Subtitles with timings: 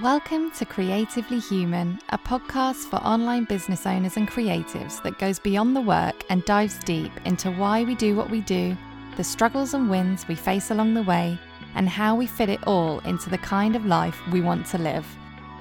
[0.00, 5.76] Welcome to Creatively Human, a podcast for online business owners and creatives that goes beyond
[5.76, 8.74] the work and dives deep into why we do what we do,
[9.18, 11.38] the struggles and wins we face along the way,
[11.74, 15.06] and how we fit it all into the kind of life we want to live.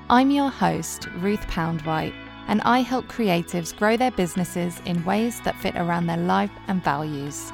[0.10, 2.16] I'm your host, Ruth Poundwhite,
[2.48, 6.82] and I help creatives grow their businesses in ways that fit around their life and
[6.82, 7.52] values.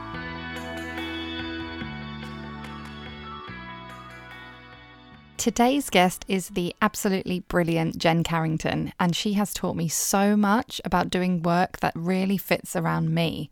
[5.47, 10.81] Today's guest is the absolutely brilliant Jen Carrington, and she has taught me so much
[10.83, 13.49] about doing work that really fits around me.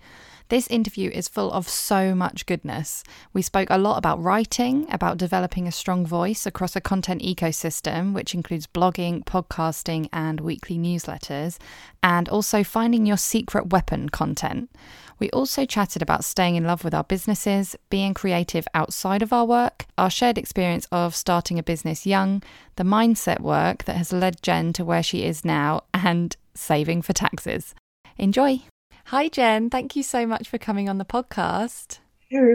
[0.50, 3.04] This interview is full of so much goodness.
[3.34, 8.14] We spoke a lot about writing, about developing a strong voice across a content ecosystem,
[8.14, 11.58] which includes blogging, podcasting, and weekly newsletters,
[12.04, 14.70] and also finding your secret weapon content.
[15.18, 19.46] We also chatted about staying in love with our businesses, being creative outside of our
[19.46, 22.44] work, our shared experience of starting a business young,
[22.76, 27.14] the mindset work that has led Jen to where she is now, and saving for
[27.14, 27.74] taxes.
[28.18, 28.62] Enjoy.
[29.10, 29.70] Hi, Jen.
[29.70, 32.00] Thank you so much for coming on the podcast.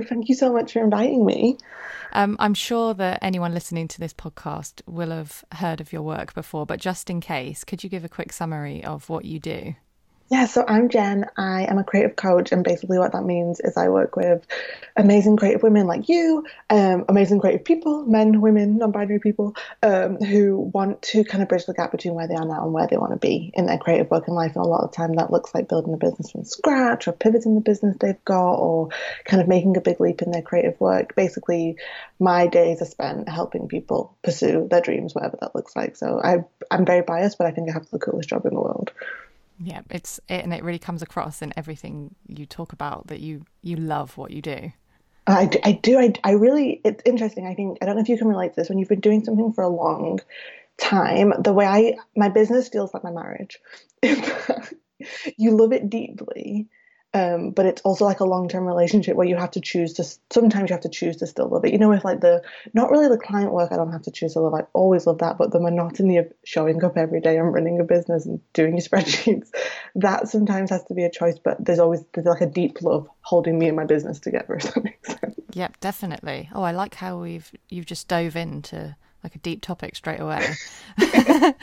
[0.03, 1.57] Thank you so much for inviting me.
[2.13, 6.35] Um, I'm sure that anyone listening to this podcast will have heard of your work
[6.35, 9.77] before, but just in case, could you give a quick summary of what you do?
[10.31, 11.27] Yeah, so I'm Jen.
[11.37, 14.47] I am a creative coach, and basically, what that means is I work with
[14.97, 20.19] amazing creative women like you, um, amazing creative people, men, women, non binary people, um,
[20.19, 22.87] who want to kind of bridge the gap between where they are now and where
[22.87, 24.55] they want to be in their creative work and life.
[24.55, 27.13] And a lot of the time, that looks like building a business from scratch, or
[27.13, 28.91] pivoting the business they've got, or
[29.25, 31.17] kind of making a big leap in their creative work.
[31.17, 31.75] Basically,
[32.21, 35.97] my days are spent helping people pursue their dreams, whatever that looks like.
[35.97, 38.61] So I, I'm very biased, but I think I have the coolest job in the
[38.61, 38.93] world.
[39.63, 43.45] Yeah, it's it, and it really comes across in everything you talk about that you
[43.63, 44.73] you love what you do.
[45.27, 45.51] I.
[45.63, 47.47] I, do I, I really, it's interesting.
[47.47, 49.23] I think, I don't know if you can relate to this when you've been doing
[49.23, 50.21] something for a long
[50.79, 53.59] time, the way I, my business feels like my marriage.
[54.03, 56.69] you love it deeply,
[57.13, 60.05] um, but it's also like a long term relationship where you have to choose to.
[60.31, 61.73] Sometimes you have to choose to still love it.
[61.73, 64.35] You know, with like the not really the client work, I don't have to choose
[64.35, 64.55] to love.
[64.55, 67.85] I always love that, but the monotony of showing up every day and running a
[67.85, 69.49] business and doing your spreadsheets,
[69.97, 71.39] that sometimes has to be a choice.
[71.43, 74.55] But there's always there's like a deep love holding me and my business together.
[74.61, 75.35] If that makes sense.
[75.53, 76.49] Yep, definitely.
[76.55, 78.95] Oh, I like how we've you've just dove into
[79.25, 80.47] like a deep topic straight away.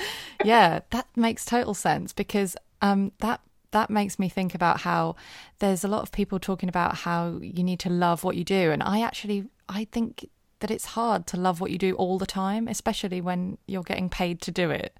[0.44, 3.40] yeah, that makes total sense because um, that
[3.72, 5.16] that makes me think about how
[5.60, 8.72] there's a lot of people talking about how you need to love what you do.
[8.72, 10.30] And i actually i think
[10.60, 14.10] that it's hard to love what you do all the time especially when you're getting
[14.10, 14.98] paid to do it.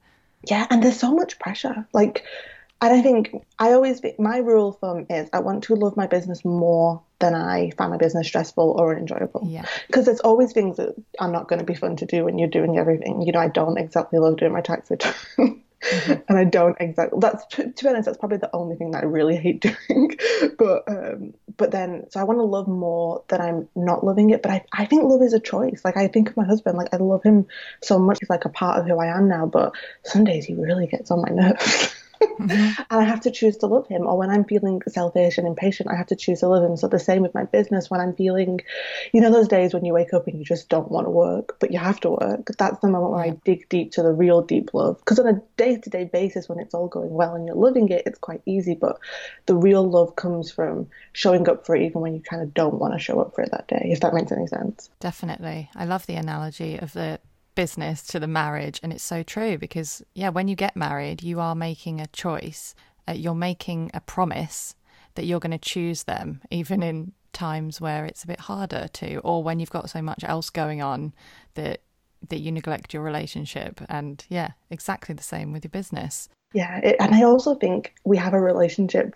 [0.50, 1.88] Yeah and there's so much pressure.
[1.94, 2.24] Like
[2.80, 6.06] and i think i always my rule of thumb is i want to love my
[6.06, 9.42] business more than i find my business stressful or enjoyable.
[9.46, 9.66] Yeah.
[9.88, 12.50] Because there's always things that are not going to be fun to do when you're
[12.50, 13.22] doing everything.
[13.22, 15.14] You know i don't exactly love doing my tax return
[15.84, 16.12] Mm-hmm.
[16.30, 17.20] and I don't exactly.
[17.22, 20.18] That's to, be honest, that's probably the only thing that I really hate doing.
[20.58, 24.42] but um, but then, so I want to love more than I'm not loving it.
[24.42, 25.82] But I I think love is a choice.
[25.86, 27.48] Like I think of my husband, like I love him
[27.82, 28.18] so much.
[28.20, 29.46] He's like a part of who I am now.
[29.46, 29.74] But
[30.04, 31.94] some days he really gets on my nerves.
[32.22, 32.82] Mm-hmm.
[32.90, 34.08] and I have to choose to love him.
[34.08, 36.78] Or when I'm feeling selfish and impatient, I have to choose to love him.
[36.78, 37.90] So the same with my business.
[37.90, 38.62] When I'm feeling,
[39.14, 41.58] you know, those days when you wake up and you just don't want to work,
[41.60, 42.52] but you have to work.
[42.58, 44.98] That's the moment where I dig deep to the real deep love.
[45.00, 48.20] Because on a day-to-day basis, when it's all going well and you're loving it, it's
[48.20, 48.76] quite easy.
[48.76, 49.00] But
[49.46, 52.76] the real love comes from showing up for it, even when you kind of don't
[52.76, 53.90] want to show up for it that day.
[53.92, 54.90] If that makes any sense.
[55.00, 57.20] Definitely, I love the analogy of the
[57.58, 58.80] business to the marriage.
[58.84, 62.76] And it's so true because, yeah, when you get married, you are making a choice.
[63.08, 64.76] Uh, you're making a promise
[65.16, 69.18] that you're going to choose them, even in times where it's a bit harder to,
[69.22, 71.14] or when you've got so much else going on
[71.56, 71.82] that
[72.30, 73.82] that you neglect your relationship.
[73.90, 76.30] And yeah, exactly the same with your business.
[76.54, 79.16] Yeah, it, and I also think we have a relationship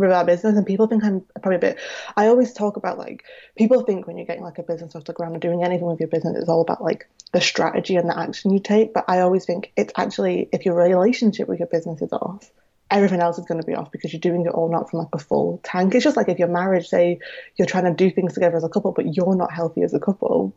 [0.00, 1.78] with our business and people think I'm probably a bit
[2.16, 3.24] I always talk about like
[3.56, 6.00] people think when you're getting like a business off the ground or doing anything with
[6.00, 9.20] your business it's all about like the strategy and the action you take but I
[9.20, 12.50] always think it's actually if your relationship with your business is off
[12.90, 15.08] everything else is going to be off because you're doing it all not from like
[15.12, 15.94] a full tank.
[15.94, 17.20] It's just like if your marriage say
[17.56, 20.00] you're trying to do things together as a couple but you're not healthy as a
[20.00, 20.54] couple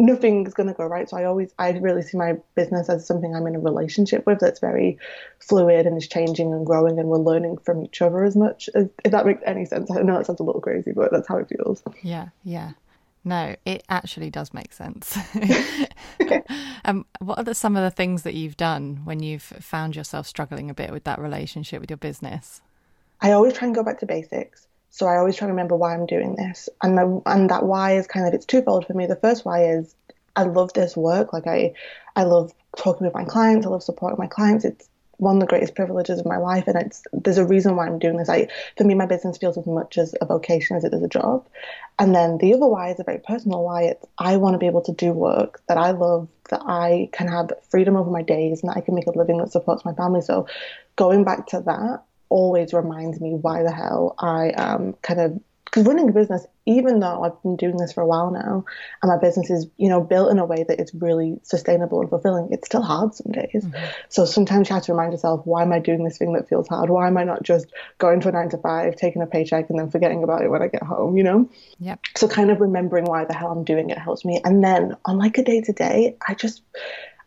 [0.00, 1.08] nothing's going to go right.
[1.08, 4.40] So I always, I really see my business as something I'm in a relationship with
[4.40, 4.98] that's very
[5.38, 8.70] fluid and is changing and growing, and we're learning from each other as much.
[8.74, 11.28] As, if that makes any sense, I know that sounds a little crazy, but that's
[11.28, 11.82] how it feels.
[12.02, 12.72] Yeah, yeah.
[13.22, 15.16] No, it actually does make sense.
[16.86, 20.26] um, what are the, some of the things that you've done when you've found yourself
[20.26, 22.62] struggling a bit with that relationship with your business?
[23.20, 24.66] I always try and go back to basics.
[24.90, 27.92] So I always try to remember why I'm doing this, and my, and that why
[27.92, 29.06] is kind of it's twofold for me.
[29.06, 29.94] The first why is
[30.36, 31.32] I love this work.
[31.32, 31.74] Like I,
[32.16, 33.66] I love talking with my clients.
[33.66, 34.64] I love supporting my clients.
[34.64, 34.88] It's
[35.18, 37.98] one of the greatest privileges of my life, and it's there's a reason why I'm
[37.98, 38.28] doing this.
[38.28, 41.08] I, for me, my business feels as much as a vocation as it is a
[41.08, 41.46] job.
[41.98, 43.82] And then the other why is a very personal why.
[43.82, 47.28] It's I want to be able to do work that I love, that I can
[47.28, 49.92] have freedom over my days, and that I can make a living that supports my
[49.92, 50.22] family.
[50.22, 50.46] So,
[50.96, 55.40] going back to that always reminds me why the hell I am kind of
[55.70, 58.64] because running a business, even though I've been doing this for a while now,
[59.02, 62.10] and my business is, you know, built in a way that it's really sustainable and
[62.10, 63.64] fulfilling, it's still hard some days.
[63.64, 63.84] Mm-hmm.
[64.08, 66.66] So sometimes you have to remind yourself, why am I doing this thing that feels
[66.66, 66.90] hard?
[66.90, 67.66] Why am I not just
[67.98, 70.60] going to a nine to five, taking a paycheck, and then forgetting about it when
[70.60, 71.16] I get home?
[71.16, 71.50] You know.
[71.78, 71.96] Yeah.
[72.16, 74.40] So kind of remembering why the hell I'm doing it helps me.
[74.44, 76.62] And then on like a day to day, I just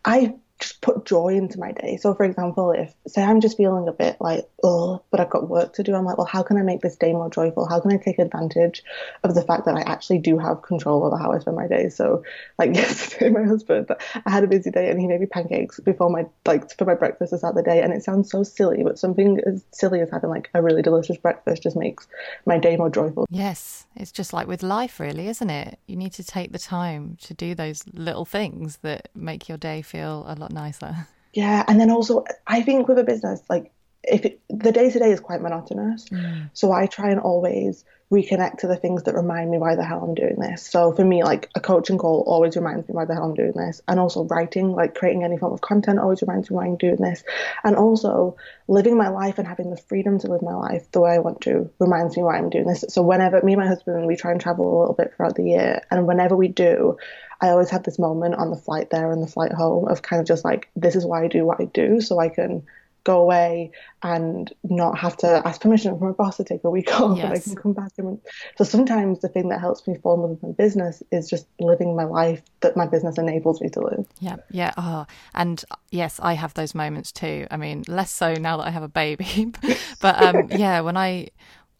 [0.04, 1.98] I just put joy into my day.
[1.98, 5.48] So, for example, if say I'm just feeling a bit like, oh, but I've got
[5.48, 7.68] work to do, I'm like, well, how can I make this day more joyful?
[7.68, 8.82] How can I take advantage
[9.22, 11.90] of the fact that I actually do have control over how I spend my day?
[11.90, 12.24] So,
[12.58, 13.88] like yesterday, my husband,
[14.24, 16.94] I had a busy day and he made me pancakes before my like for my
[16.94, 20.30] breakfast start the day, and it sounds so silly, but something as silly as having
[20.30, 22.06] like a really delicious breakfast just makes
[22.46, 23.26] my day more joyful.
[23.28, 25.78] Yes, it's just like with life, really, isn't it?
[25.86, 29.82] You need to take the time to do those little things that make your day
[29.82, 31.06] feel a lot nicer.
[31.34, 33.72] Yeah, and then also I think with a business like
[34.06, 36.50] if it, the day to day is quite monotonous, mm.
[36.52, 40.04] so I try and always reconnect to the things that remind me why the hell
[40.04, 40.64] I'm doing this.
[40.64, 43.54] So for me, like a coaching call always reminds me why the hell I'm doing
[43.56, 46.76] this, and also writing, like creating any form of content, always reminds me why I'm
[46.76, 47.24] doing this,
[47.64, 48.36] and also
[48.68, 51.40] living my life and having the freedom to live my life the way I want
[51.42, 52.84] to reminds me why I'm doing this.
[52.88, 55.44] So whenever me and my husband we try and travel a little bit throughout the
[55.44, 56.98] year, and whenever we do,
[57.40, 60.20] I always have this moment on the flight there and the flight home of kind
[60.20, 62.64] of just like this is why I do what I do, so I can
[63.04, 63.70] go away
[64.02, 67.24] and not have to ask permission from my boss to take a week off yes.
[67.24, 67.92] and I can come back.
[67.98, 68.20] And
[68.56, 71.46] so sometimes the thing that helps me fall in love with my business is just
[71.60, 74.06] living my life that my business enables me to live.
[74.20, 74.72] Yeah, yeah.
[74.76, 77.46] Oh, and yes, I have those moments too.
[77.50, 79.52] I mean, less so now that I have a baby,
[80.00, 81.28] but um, yeah, when I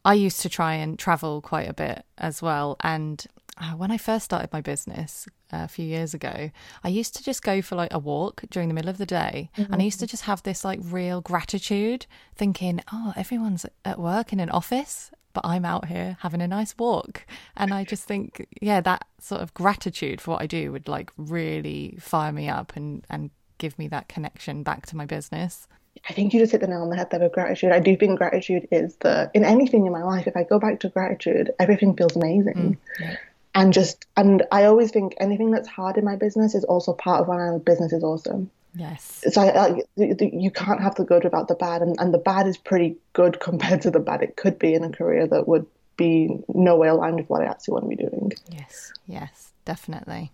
[0.03, 3.44] I used to try and travel quite a bit as well, and uh,
[3.77, 6.51] when I first started my business uh, a few years ago,
[6.83, 9.49] I used to just go for like a walk during the middle of the day.
[9.57, 9.71] Mm-hmm.
[9.71, 12.05] And I used to just have this like real gratitude,
[12.35, 16.77] thinking, oh, everyone's at work in an office, but I'm out here having a nice
[16.77, 17.25] walk.
[17.55, 21.11] And I just think, yeah, that sort of gratitude for what I do would like
[21.17, 25.67] really fire me up and, and give me that connection back to my business.
[26.09, 27.71] I think you just hit the nail on the head there with gratitude.
[27.71, 30.27] I do think gratitude is the in anything in my life.
[30.27, 32.53] If I go back to gratitude, everything feels amazing.
[32.53, 33.15] Mm, yeah
[33.55, 37.21] and just and I always think anything that's hard in my business is also part
[37.21, 38.51] of why my business is awesome.
[38.75, 39.23] Yes.
[39.31, 42.57] So like you can't have the good without the bad, and, and the bad is
[42.57, 45.65] pretty good compared to the bad it could be in a career that would
[45.97, 48.33] be no way aligned with what I actually want to be doing.
[48.51, 50.33] Yes, yes, definitely.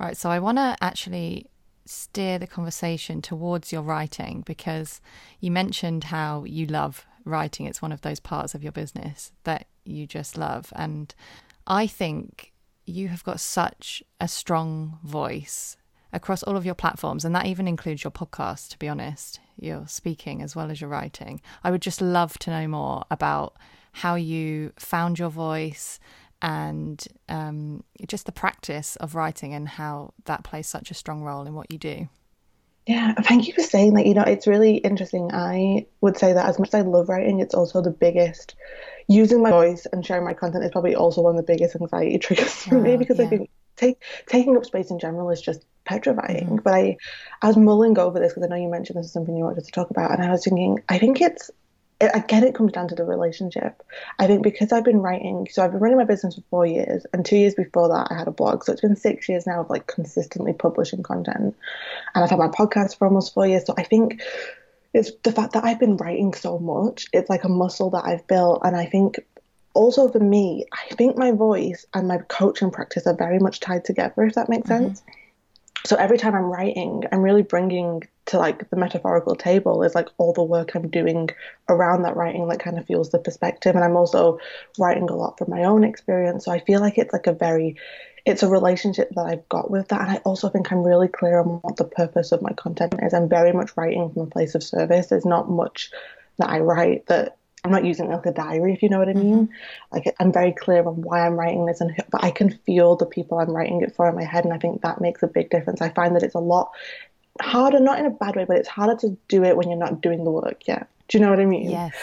[0.00, 0.16] Right.
[0.16, 1.46] So I want to actually
[1.84, 5.02] steer the conversation towards your writing because
[5.40, 7.66] you mentioned how you love writing.
[7.66, 11.14] It's one of those parts of your business that you just love, and
[11.66, 12.51] I think
[12.84, 15.76] you have got such a strong voice
[16.12, 19.40] across all of your platforms, and that even includes your podcast, to be honest.
[19.58, 21.40] You're speaking as well as you're writing.
[21.64, 23.56] I would just love to know more about
[23.92, 26.00] how you found your voice
[26.40, 31.46] and um, just the practice of writing and how that plays such a strong role
[31.46, 32.08] in what you do.
[32.86, 34.06] Yeah, thank you for saying that.
[34.06, 35.30] You know, it's really interesting.
[35.32, 38.56] I would say that as much as I love writing, it's also the biggest
[39.08, 42.18] using my voice and sharing my content is probably also one of the biggest anxiety
[42.20, 43.26] triggers for me because yeah.
[43.26, 46.46] I think take, taking up space in general is just petrifying.
[46.46, 46.56] Mm-hmm.
[46.56, 46.96] But I,
[47.40, 49.64] I was mulling over this because I know you mentioned this is something you wanted
[49.64, 51.50] to talk about, and I was thinking, I think it's
[52.14, 53.82] again, it comes down to the relationship.
[54.18, 57.06] I think because I've been writing, so I've been running my business for four years,
[57.12, 58.64] and two years before that, I had a blog.
[58.64, 61.54] So it's been six years now of like consistently publishing content,
[62.14, 63.66] and I've had my podcast for almost four years.
[63.66, 64.22] So I think
[64.94, 67.06] it's the fact that I've been writing so much.
[67.12, 69.20] It's like a muscle that I've built, and I think
[69.74, 73.84] also for me, I think my voice and my coaching practice are very much tied
[73.84, 74.24] together.
[74.24, 74.84] If that makes mm-hmm.
[74.84, 75.02] sense.
[75.84, 80.08] So every time I'm writing, I'm really bringing to like the metaphorical table is like
[80.16, 81.30] all the work I'm doing
[81.68, 83.74] around that writing that kind of fuels the perspective.
[83.74, 84.38] And I'm also
[84.78, 86.44] writing a lot from my own experience.
[86.44, 87.76] So I feel like it's like a very
[88.24, 90.00] it's a relationship that I've got with that.
[90.00, 93.14] And I also think I'm really clear on what the purpose of my content is.
[93.14, 95.06] I'm very much writing from a place of service.
[95.06, 95.90] There's not much
[96.38, 99.12] that I write that I'm not using like a diary, if you know what I
[99.12, 99.46] mean.
[99.46, 99.54] Mm-hmm.
[99.92, 103.06] Like I'm very clear on why I'm writing this, and but I can feel the
[103.06, 105.50] people I'm writing it for in my head, and I think that makes a big
[105.50, 105.80] difference.
[105.80, 106.72] I find that it's a lot
[107.40, 110.00] harder, not in a bad way, but it's harder to do it when you're not
[110.00, 110.88] doing the work yet.
[111.08, 111.70] Do you know what I mean?
[111.70, 111.94] Yes.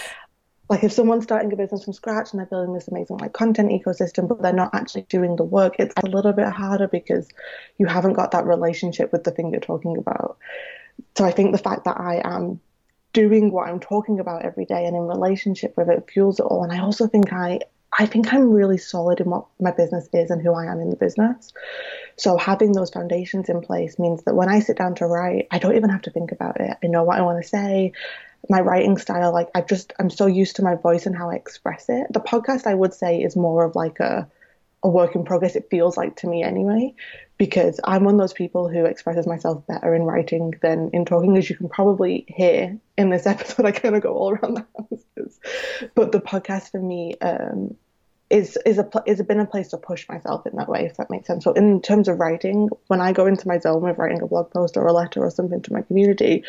[0.70, 3.72] Like if someone's starting a business from scratch and they're building this amazing like content
[3.72, 7.28] ecosystem but they're not actually doing the work it's a little bit harder because
[7.78, 10.38] you haven't got that relationship with the thing you're talking about
[11.18, 12.60] so i think the fact that i am
[13.14, 16.64] doing what i'm talking about every day and in relationship with it fuels it all
[16.64, 17.60] and i also think i
[17.92, 20.92] I think I'm really solid in what my business is and who I am in
[20.92, 21.52] the business.
[22.18, 25.58] So having those foundations in place means that when I sit down to write, I
[25.58, 26.78] don't even have to think about it.
[26.84, 27.94] I know what I want to say
[28.50, 31.36] my writing style, like I've just I'm so used to my voice and how I
[31.36, 32.08] express it.
[32.12, 34.30] The podcast I would say is more of like a
[34.82, 35.56] a work in progress.
[35.56, 36.94] It feels like to me anyway,
[37.38, 41.38] because I'm one of those people who expresses myself better in writing than in talking,
[41.38, 43.66] as you can probably hear in this episode.
[43.66, 45.40] I kind of go all around the houses,
[45.96, 47.76] but the podcast for me um,
[48.30, 51.10] is is a is been a place to push myself in that way, if that
[51.10, 51.44] makes sense.
[51.44, 54.52] So in terms of writing, when I go into my zone of writing a blog
[54.52, 56.44] post or a letter or something to my community,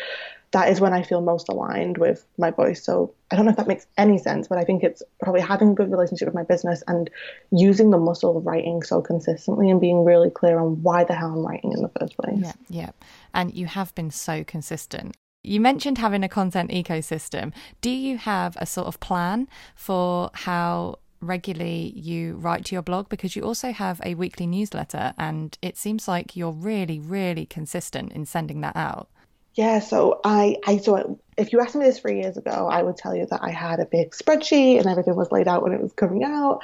[0.51, 2.83] that is when I feel most aligned with my voice.
[2.83, 5.71] So I don't know if that makes any sense, but I think it's probably having
[5.71, 7.09] a good relationship with my business and
[7.51, 11.31] using the muscle of writing so consistently and being really clear on why the hell
[11.31, 12.39] I'm writing in the first place.
[12.39, 12.89] Yeah, yeah.
[13.33, 15.15] And you have been so consistent.
[15.43, 17.53] You mentioned having a content ecosystem.
[17.79, 23.09] Do you have a sort of plan for how regularly you write to your blog
[23.09, 28.11] because you also have a weekly newsletter and it seems like you're really really consistent
[28.11, 29.07] in sending that out
[29.53, 32.95] yeah, so I, I so if you asked me this three years ago, I would
[32.95, 35.81] tell you that I had a big spreadsheet and everything was laid out when it
[35.81, 36.61] was coming out.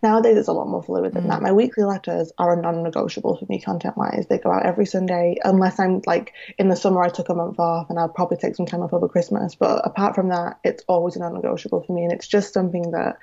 [0.00, 1.28] Nowadays, it's a lot more fluid than mm.
[1.30, 1.42] that.
[1.42, 4.26] My weekly letters are a non-negotiable for me, content-wise.
[4.28, 7.02] They go out every Sunday, unless I'm like in the summer.
[7.02, 9.56] I took a month off, and I'll probably take some time off over Christmas.
[9.56, 13.18] But apart from that, it's always a non-negotiable for me, and it's just something that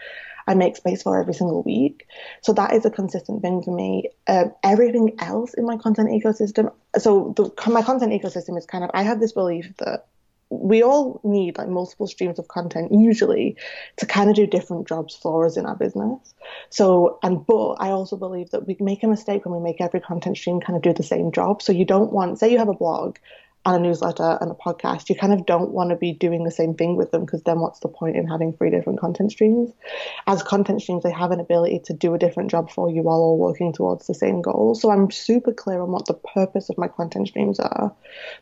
[0.48, 2.08] I make space for every single week.
[2.42, 4.10] So that is a consistent thing for me.
[4.28, 6.72] Um, everything else in my content ecosystem.
[6.98, 10.08] So the, my content ecosystem is kind of I have this belief that
[10.50, 13.58] we all need like multiple streams of content usually
[13.98, 16.36] to kind of do different jobs for us in our business
[16.70, 20.00] so and but i also believe that we make a mistake when we make every
[20.00, 22.70] content stream kind of do the same job so you don't want say you have
[22.70, 23.18] a blog
[23.66, 26.52] and a newsletter and a podcast, you kind of don't want to be doing the
[26.52, 29.72] same thing with them because then what's the point in having three different content streams?
[30.28, 33.18] As content streams, they have an ability to do a different job for you while
[33.18, 34.76] all working towards the same goal.
[34.76, 37.94] So I'm super clear on what the purpose of my content streams are.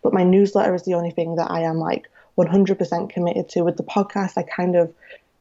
[0.01, 3.61] But my newsletter is the only thing that I am like 100% committed to.
[3.61, 4.93] With the podcast, I kind of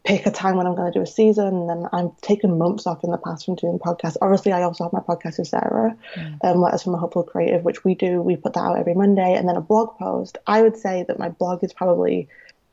[0.04, 1.46] pick a time when I'm going to do a season.
[1.46, 4.16] And then I've taken months off in the past from doing podcasts.
[4.20, 6.38] Obviously, I also have my podcast with Sarah, mm.
[6.42, 8.20] um, Letters from a Hopeful Creative, which we do.
[8.20, 9.34] We put that out every Monday.
[9.34, 10.38] And then a blog post.
[10.46, 12.28] I would say that my blog is probably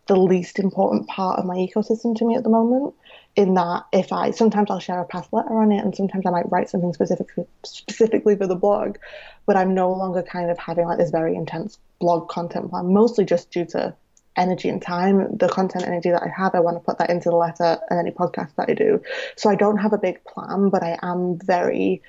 [0.09, 2.95] the least important part of my ecosystem to me at the moment.
[3.35, 6.31] In that, if I sometimes I'll share a past letter on it, and sometimes I
[6.31, 8.97] might write something specifically specifically for the blog,
[9.45, 13.23] but I'm no longer kind of having like this very intense blog content plan, mostly
[13.23, 13.95] just due to
[14.39, 17.29] energy and time, the content energy that I have, I want to put that into
[17.29, 19.01] the letter and any podcast that I do.
[19.35, 22.01] So I don't have a big plan, but I am very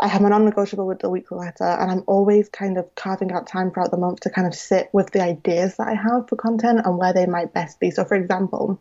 [0.00, 3.46] I have a non-negotiable with the weekly letter, and I'm always kind of carving out
[3.46, 6.36] time throughout the month to kind of sit with the ideas that I have for
[6.36, 7.90] content and where they might best be.
[7.90, 8.78] So, for example,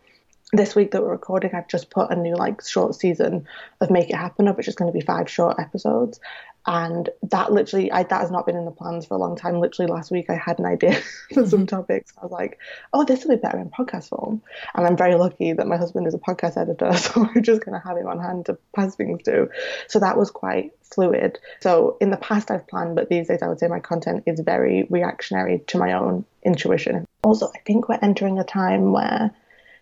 [0.52, 3.48] this week that we're recording, I've just put a new like short season
[3.80, 6.20] of Make It Happen up, which is going to be five short episodes
[6.68, 9.60] and that literally I, that has not been in the plans for a long time.
[9.60, 10.94] Literally last week i had an idea
[11.34, 11.66] for some mm-hmm.
[11.66, 12.14] topics.
[12.18, 12.60] I was like
[12.94, 14.42] oh this will be better in podcast form.
[14.76, 17.80] And i'm very lucky that my husband is a podcast editor so we're just going
[17.80, 19.50] to have him on hand to pass things to
[19.88, 21.40] so that was quite fluid.
[21.62, 24.42] So in the past i've planned but these days i would say my content is
[24.42, 27.06] very reactionary to my own intuition.
[27.24, 29.34] Also i think we're entering a time where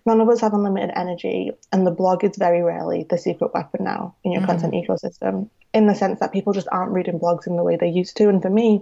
[0.05, 3.83] none of us have unlimited energy, and the blog is very rarely the secret weapon
[3.83, 4.51] now in your mm-hmm.
[4.51, 7.89] content ecosystem, in the sense that people just aren't reading blogs in the way they
[7.89, 8.29] used to.
[8.29, 8.81] And for me,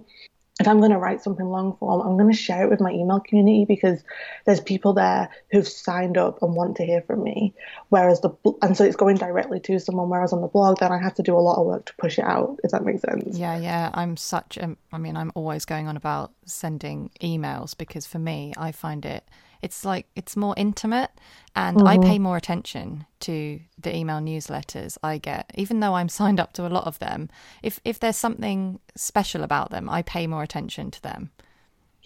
[0.60, 2.92] if I'm going to write something long form, I'm going to share it with my
[2.92, 4.04] email community because
[4.46, 7.56] there's people there who've signed up and want to hear from me.
[7.90, 8.30] Whereas the
[8.62, 10.10] and so it's going directly to someone.
[10.10, 12.20] Whereas on the blog, then I have to do a lot of work to push
[12.20, 12.60] it out.
[12.64, 13.36] If that makes sense.
[13.36, 13.90] Yeah, yeah.
[13.96, 14.58] I'm such.
[14.58, 19.04] A, I mean, I'm always going on about sending emails because for me, I find
[19.06, 19.28] it
[19.64, 21.10] it's like it's more intimate
[21.56, 21.88] and mm-hmm.
[21.88, 26.54] I pay more attention to the email newsletters I get even though I'm signed up
[26.54, 27.30] to a lot of them
[27.64, 31.32] if if there's something special about them I pay more attention to them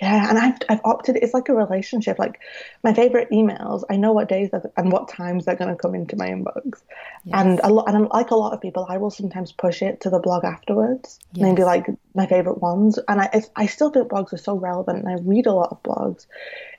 [0.01, 1.16] yeah, and I've I've opted.
[1.16, 2.20] It's like a relationship.
[2.20, 2.39] Like
[2.84, 6.16] my favorite emails, I know what days and what times they're going to come into
[6.16, 6.82] my inbox.
[7.24, 7.34] Yes.
[7.34, 10.12] And a lot, and like a lot of people, I will sometimes push it to
[10.12, 11.20] the blog afterwards.
[11.34, 11.44] Yes.
[11.44, 13.00] Maybe like my favorite ones.
[13.08, 15.82] And I I still think blogs are so relevant, and I read a lot of
[15.82, 16.27] blogs.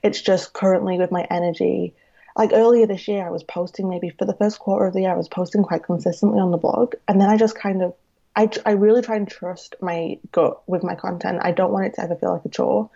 [0.05, 1.95] It's just currently with my energy.
[2.37, 5.11] Like earlier this year, I was posting maybe for the first quarter of the year,
[5.11, 7.95] I was posting quite consistently on the blog, and then I just kind of
[8.37, 11.41] I, I really try and trust my gut with my content.
[11.43, 12.91] I don't want it to ever feel like a chore.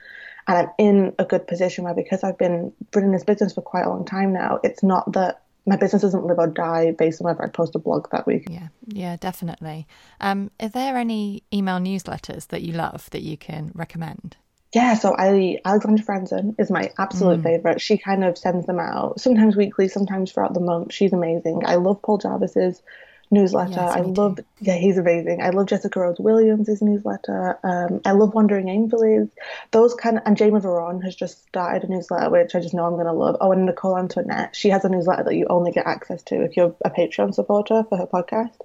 [0.47, 3.85] And I'm in a good position where because I've been running this business for quite
[3.85, 7.27] a long time now, it's not that my business doesn't live or die based on
[7.27, 8.49] whether I post a blog that week.
[8.51, 9.87] Yeah, yeah, definitely.
[10.21, 14.37] Um, are there any email newsletters that you love that you can recommend?
[14.75, 17.45] Yeah, so I Alexandra Franzen is my absolute mm.
[17.45, 17.81] favorite.
[17.81, 20.95] She kind of sends them out sometimes weekly, sometimes throughout the month.
[20.95, 21.62] She's amazing.
[21.67, 22.83] I love Paul Jarvis's
[23.33, 23.73] newsletter.
[23.73, 24.45] Yes, I love, too.
[24.61, 25.43] yeah, he's amazing.
[25.43, 27.59] I love Jessica Rose Williams' newsletter.
[27.65, 29.29] Um, I love Wandering Ainsley's.
[29.73, 32.85] Those kind of, and Jamie Varon has just started a newsletter, which I just know
[32.85, 33.39] I'm going to love.
[33.41, 36.57] Oh, and Nicole Antoinette, she has a newsletter that you only get access to if
[36.57, 38.57] you're a Patreon supporter for her podcast.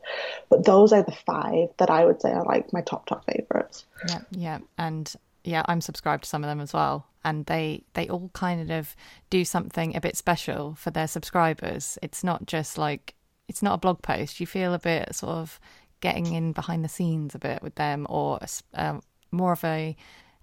[0.49, 3.85] But those are the five that I would say are like my top, top favorites.
[4.07, 4.59] Yeah, yeah.
[4.77, 5.11] And
[5.43, 7.07] yeah, I'm subscribed to some of them as well.
[7.23, 8.95] And they they all kind of
[9.29, 11.97] do something a bit special for their subscribers.
[12.01, 13.15] It's not just like
[13.47, 14.39] it's not a blog post.
[14.39, 15.59] You feel a bit sort of
[15.99, 18.39] getting in behind the scenes a bit with them, or
[18.73, 19.01] um,
[19.31, 19.95] more of a,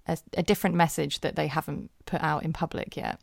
[0.07, 3.19] a a different message that they haven't put out in public yet.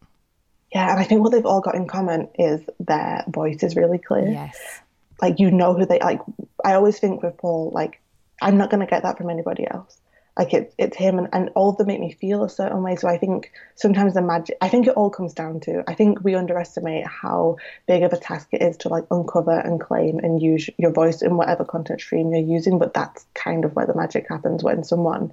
[0.73, 3.99] Yeah, and I think what they've all got in common is their voice is really
[3.99, 4.29] clear.
[4.29, 4.81] Yes.
[5.21, 6.21] Like you know who they like.
[6.65, 8.01] I always think with Paul, like
[8.41, 10.01] I'm not going to get that from anybody else
[10.39, 12.97] like it's it's him and, and all of them make me feel a certain way.
[12.97, 16.23] So i think sometimes the magic i think it all comes down to i think
[16.25, 20.41] we underestimate how big of a task it is to like uncover and claim and
[20.43, 23.95] use your voice in whatever content stream you're using but that's kind of where the
[23.95, 25.33] magic happens when someone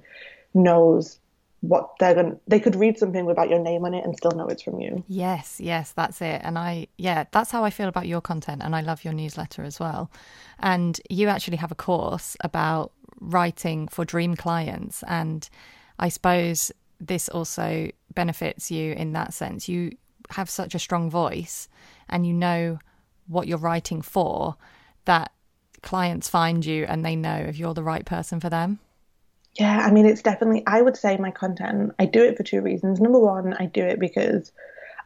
[0.54, 1.18] knows
[1.60, 4.30] what they're going to they could read something without your name on it and still
[4.30, 5.04] know it's from you.
[5.08, 6.40] Yes yes that's it.
[6.42, 9.62] And i yeah that's how i feel about your content and i love your newsletter
[9.62, 10.10] as well.
[10.58, 15.02] And you actually have a course about writing for dream clients.
[15.06, 15.48] And
[15.98, 19.68] I suppose this also benefits you in that sense.
[19.68, 19.96] You
[20.30, 21.68] have such a strong voice
[22.08, 22.78] and you know
[23.26, 24.56] what you're writing for
[25.04, 25.32] that
[25.82, 28.78] clients find you and they know if you're the right person for them.
[29.54, 32.60] Yeah, I mean, it's definitely, I would say my content, I do it for two
[32.60, 33.00] reasons.
[33.00, 34.52] Number one, I do it because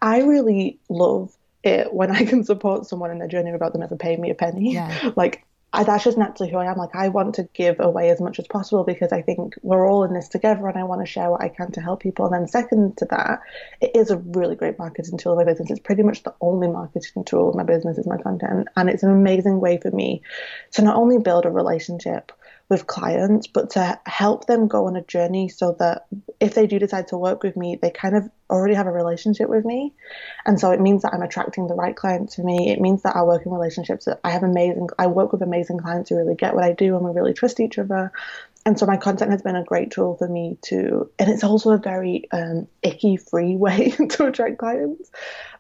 [0.03, 3.97] I really love it when I can support someone in their journey without them ever
[3.97, 4.75] paying me a penny.
[4.75, 5.13] Yeah.
[5.17, 5.45] Like,
[5.75, 6.77] I, that's just naturally who I am.
[6.79, 10.05] Like I want to give away as much as possible because I think we're all
[10.05, 12.27] in this together, and I want to share what I can to help people.
[12.27, 13.41] And then second to that,
[13.81, 15.71] it is a really great marketing tool of my business.
[15.71, 19.03] It's pretty much the only marketing tool of my business is my content, and it's
[19.03, 20.23] an amazing way for me
[20.73, 22.31] to not only build a relationship
[22.69, 26.07] with clients, but to help them go on a journey so that
[26.41, 29.49] if they do decide to work with me, they kind of already have a relationship
[29.49, 29.93] with me.
[30.47, 32.71] And so it means that I'm attracting the right clients to me.
[32.71, 36.17] It means that our working relationships, I have amazing, I work with amazing clients who
[36.17, 38.13] really get what I do and we really trust each other
[38.67, 41.73] and so my content has been a great tool for me to and it's also
[41.73, 45.11] a very um, icky free way to attract clients.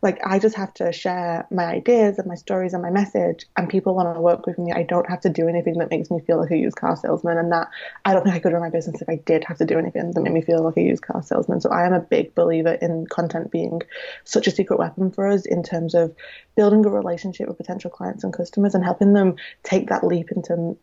[0.02, 3.68] Like i just have to share my ideas and my stories and my message and
[3.68, 4.72] people want to work with me.
[4.72, 7.38] I don't have to do anything that makes me feel like a used car salesman
[7.38, 7.68] and that
[8.04, 10.10] i don't think i could run my business if i did have to do anything
[10.12, 11.60] that made me feel like a used car salesman.
[11.60, 13.82] So i am a big believer in content being
[14.24, 16.14] such a secret weapon for us in terms of
[16.56, 20.76] building a relationship with potential clients and customers and helping them take that leap into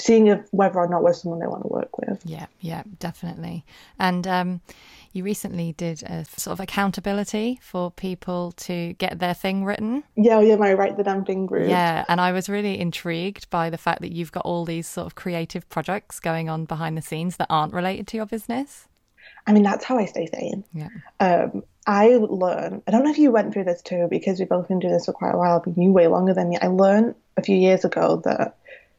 [0.00, 2.20] seeing if whether or not we're someone they want to work with.
[2.24, 3.64] Yeah, yeah, definitely.
[3.98, 4.60] And um,
[5.12, 10.04] you recently did a sort of accountability for people to get their thing written.
[10.16, 11.68] Yeah, yeah, my write the damn thing group.
[11.68, 15.06] Yeah, and I was really intrigued by the fact that you've got all these sort
[15.06, 18.86] of creative projects going on behind the scenes that aren't related to your business.
[19.46, 20.64] I mean, that's how I stay sane.
[20.72, 20.88] Yeah.
[21.20, 24.68] Um, I learned, I don't know if you went through this too, because we've both
[24.68, 26.58] been doing this for quite a while, but you way longer than me.
[26.60, 28.57] I learned a few years ago that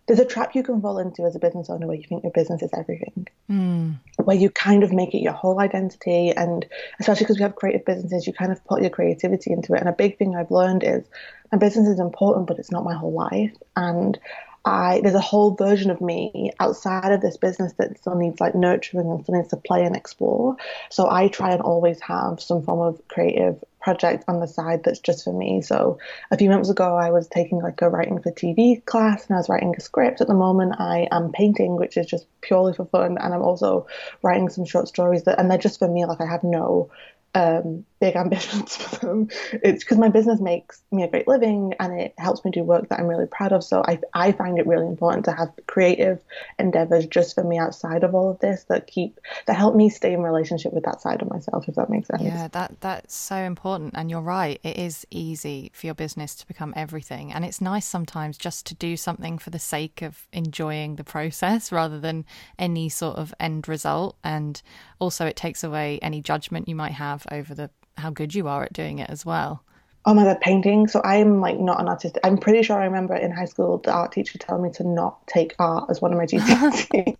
[0.09, 2.31] there's a trap you can fall into as a business owner where you think your
[2.31, 3.95] business is everything, mm.
[4.17, 6.31] where you kind of make it your whole identity.
[6.31, 6.65] And
[6.99, 9.81] especially because we have creative businesses, you kind of put your creativity into it.
[9.81, 11.05] And a big thing I've learned is
[11.51, 13.55] my business is important, but it's not my whole life.
[13.75, 14.17] And
[14.65, 18.55] I there's a whole version of me outside of this business that still needs like
[18.55, 20.57] nurturing and still needs to play and explore.
[20.89, 24.99] So I try and always have some form of creative project on the side that's
[24.99, 25.63] just for me.
[25.63, 25.97] So
[26.29, 29.39] a few months ago I was taking like a writing for TV class and I
[29.39, 30.21] was writing a script.
[30.21, 33.87] At the moment I am painting, which is just purely for fun, and I'm also
[34.21, 36.91] writing some short stories that and they're just for me, like I have no
[37.35, 39.29] um, big ambitions for them.
[39.51, 42.89] It's because my business makes me a great living and it helps me do work
[42.89, 43.63] that I'm really proud of.
[43.63, 46.19] So I, I find it really important to have creative
[46.57, 50.13] endeavors just for me outside of all of this that keep that help me stay
[50.13, 52.23] in relationship with that side of myself, if that makes sense.
[52.23, 53.93] Yeah, that that's so important.
[53.95, 54.59] And you're right.
[54.63, 57.31] It is easy for your business to become everything.
[57.31, 61.71] And it's nice sometimes just to do something for the sake of enjoying the process
[61.71, 62.25] rather than
[62.57, 64.15] any sort of end result.
[64.23, 64.61] And
[64.99, 68.63] also it takes away any judgment you might have over the how good you are
[68.63, 69.63] at doing it as well.
[70.05, 70.87] Oh my god, painting.
[70.87, 72.17] So I'm like not an artist.
[72.23, 75.27] I'm pretty sure I remember in high school the art teacher telling me to not
[75.27, 77.17] take art as one of my GCSEs.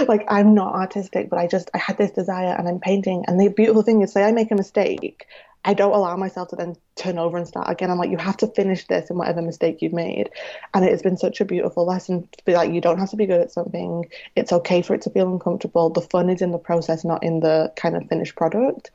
[0.08, 3.24] like I'm not artistic, but I just I had this desire and I'm painting.
[3.28, 5.26] And the beautiful thing is, say I make a mistake,
[5.64, 7.90] I don't allow myself to then turn over and start again.
[7.90, 10.30] I'm like, you have to finish this and whatever mistake you've made.
[10.72, 13.16] And it has been such a beautiful lesson to be like, you don't have to
[13.16, 14.08] be good at something.
[14.36, 15.90] It's okay for it to feel uncomfortable.
[15.90, 18.90] The fun is in the process, not in the kind of finished product.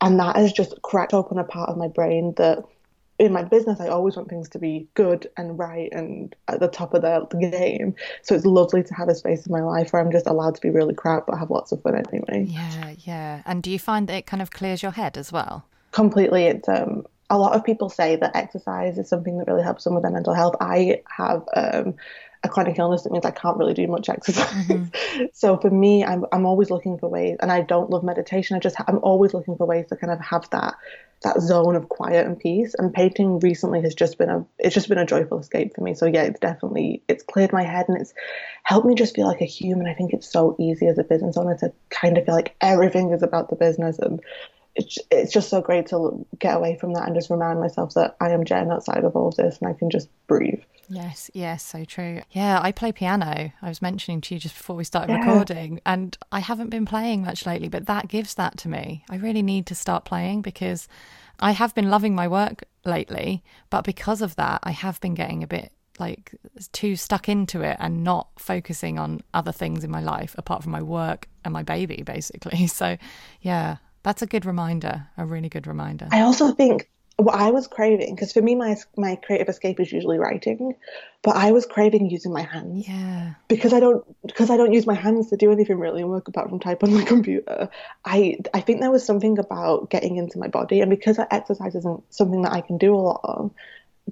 [0.00, 2.64] And that has just cracked open a part of my brain that
[3.18, 6.68] in my business, I always want things to be good and right and at the
[6.68, 7.94] top of the, game.
[8.22, 10.60] So it's lovely to have a space in my life where I'm just allowed to
[10.60, 12.46] be really crap but have lots of fun anyway.
[12.48, 13.42] Yeah, yeah.
[13.46, 15.66] And do you find that it kind of clears your head as well?
[15.94, 16.46] Completely.
[16.46, 19.94] It's um a lot of people say that exercise is something that really helps them
[19.94, 20.56] with their mental health.
[20.60, 21.94] I have um
[22.42, 24.66] a chronic illness that means I can't really do much exercise.
[24.66, 25.24] Mm-hmm.
[25.32, 28.56] so for me, I'm I'm always looking for ways, and I don't love meditation.
[28.56, 30.74] I just I'm always looking for ways to kind of have that
[31.22, 32.74] that zone of quiet and peace.
[32.76, 35.94] And painting recently has just been a it's just been a joyful escape for me.
[35.94, 38.12] So yeah, it's definitely it's cleared my head and it's
[38.64, 39.86] helped me just feel like a human.
[39.86, 43.12] I think it's so easy as a business owner to kind of feel like everything
[43.12, 44.20] is about the business and
[44.76, 48.16] it's, it's just so great to get away from that and just remind myself that
[48.20, 50.62] I am Jen outside of all of this and I can just breathe.
[50.88, 52.22] Yes, yes, so true.
[52.30, 53.52] Yeah, I play piano.
[53.62, 55.18] I was mentioning to you just before we started yeah.
[55.20, 59.04] recording, and I haven't been playing much lately, but that gives that to me.
[59.08, 60.86] I really need to start playing because
[61.40, 65.42] I have been loving my work lately, but because of that, I have been getting
[65.42, 66.34] a bit like
[66.72, 70.72] too stuck into it and not focusing on other things in my life apart from
[70.72, 72.66] my work and my baby, basically.
[72.74, 72.96] So,
[73.40, 76.08] yeah, that's a good reminder, a really good reminder.
[76.12, 79.90] I also think what I was craving, because for me, my my creative escape is
[79.90, 80.74] usually writing,
[81.22, 82.86] but I was craving using my hands.
[82.86, 83.34] Yeah.
[83.48, 86.28] Because I don't because I don't use my hands to do anything really in work
[86.28, 87.70] apart from type on my computer.
[88.04, 92.02] I I think there was something about getting into my body, and because exercise isn't
[92.12, 93.52] something that I can do a lot of,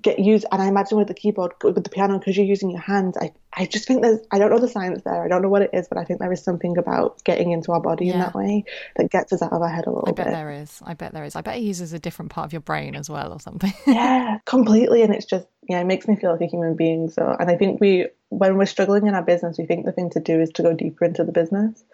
[0.00, 2.80] get used and i imagine with the keyboard with the piano because you're using your
[2.80, 5.50] hands i i just think there's i don't know the science there i don't know
[5.50, 8.14] what it is but i think there is something about getting into our body yeah.
[8.14, 8.64] in that way
[8.96, 10.32] that gets us out of our head a little bit i bet bit.
[10.32, 12.62] there is i bet there is i bet it uses a different part of your
[12.62, 16.32] brain as well or something yeah completely and it's just yeah it makes me feel
[16.32, 19.58] like a human being so and i think we when we're struggling in our business
[19.58, 21.84] we think the thing to do is to go deeper into the business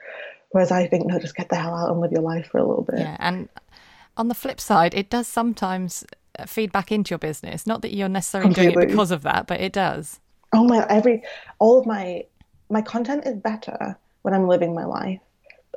[0.50, 2.66] whereas i think no just get the hell out and live your life for a
[2.66, 3.48] little bit yeah and
[4.18, 6.04] on the flip side, it does sometimes
[6.46, 7.66] feed back into your business.
[7.66, 8.72] Not that you're necessarily Completely.
[8.74, 10.20] doing it because of that, but it does.
[10.52, 10.86] Oh my!
[10.88, 11.22] Every
[11.58, 12.24] all of my
[12.70, 15.20] my content is better when I'm living my life.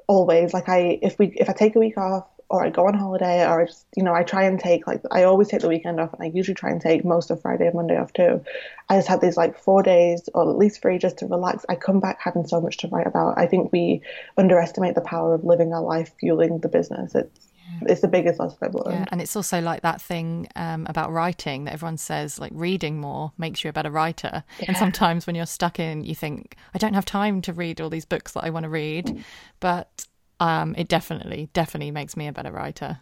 [0.08, 2.94] Always, like I if we if I take a week off or I go on
[2.94, 5.70] holiday or I just you know I try and take like I always take the
[5.70, 8.44] weekend off and I usually try and take most of Friday and Monday off too.
[8.90, 11.66] I just have these like four days or at least three just to relax.
[11.70, 13.38] I come back having so much to write about.
[13.38, 14.02] I think we
[14.38, 17.16] underestimate the power of living our life fueling the business.
[17.16, 17.48] It's
[17.82, 18.56] it's the biggest I've.
[18.62, 23.00] Yeah, and it's also like that thing um, about writing that everyone says like reading
[23.00, 24.44] more makes you a better writer.
[24.60, 24.66] Yeah.
[24.70, 27.90] And sometimes when you're stuck in, you think I don't have time to read all
[27.90, 29.24] these books that I want to read,
[29.60, 30.06] but
[30.40, 33.00] um, it definitely, definitely makes me a better writer.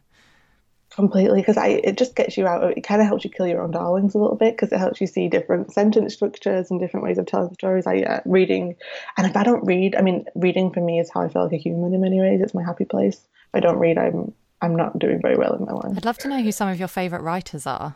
[0.91, 2.75] Completely, because I it just gets you out.
[2.75, 4.99] It kind of helps you kill your own darlings a little bit because it helps
[4.99, 7.86] you see different sentence structures and different ways of telling stories.
[7.86, 8.75] I uh, reading,
[9.15, 11.53] and if I don't read, I mean, reading for me is how I feel like
[11.53, 12.41] a human in many ways.
[12.41, 13.17] It's my happy place.
[13.17, 15.98] If I don't read, I'm I'm not doing very well in my life.
[15.98, 17.95] I'd love to know who some of your favourite writers are.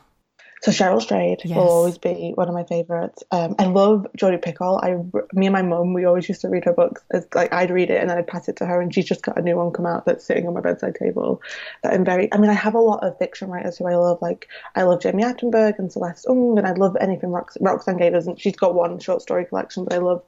[0.64, 1.58] So Cheryl Strayed yes.
[1.58, 3.22] will always be one of my favorites.
[3.32, 4.82] Um, I love Jodi Picoult.
[4.82, 4.96] I,
[5.34, 7.02] me and my mum, we always used to read her books.
[7.14, 9.24] It's like I'd read it and then I'd pass it to her, and she's just
[9.24, 11.42] got a new one come out that's sitting on my bedside table.
[11.84, 12.32] That I'm very.
[12.34, 14.22] I mean, I have a lot of fiction writers who I love.
[14.22, 18.10] Like I love Jami Attenberg and Celeste Ng, and I love anything Rox- Roxane Gay
[18.10, 18.40] doesn't.
[18.40, 20.24] She's got one short story collection, but I love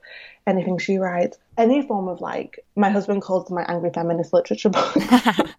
[0.48, 1.38] anything she writes.
[1.58, 4.98] Any form of like, my husband calls them my angry feminist literature books.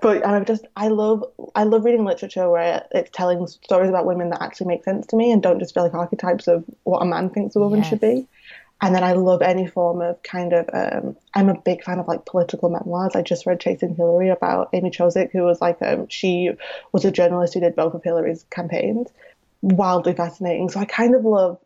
[0.00, 4.06] but and I just I love I love reading literature where it's telling stories about
[4.06, 7.02] women that actually make sense to me and don't just feel like archetypes of what
[7.02, 7.88] a man thinks a woman yes.
[7.88, 8.26] should be.
[8.82, 12.08] And then I love any form of kind of um, I'm a big fan of
[12.08, 13.14] like political memoirs.
[13.14, 16.50] I just read Chasing Hillary about Amy Chozick, who was like um, she
[16.92, 19.08] was a journalist who did both of Hillary's campaigns.
[19.60, 20.70] Wildly fascinating.
[20.70, 21.58] So I kind of love